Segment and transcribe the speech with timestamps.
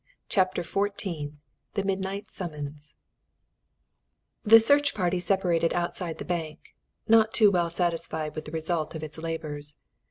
[0.29, 1.33] CHAPTER XIV
[1.75, 2.95] THE MIDNIGHT SUMMONS
[4.43, 6.73] The search party separated outside the bank,
[7.07, 9.75] not too well satisfied with the result of its labours.